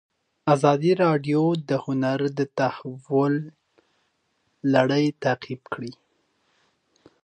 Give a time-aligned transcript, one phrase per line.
[0.53, 3.33] ازادي راډیو د هنر د تحول
[4.73, 5.91] لړۍ تعقیب کړې.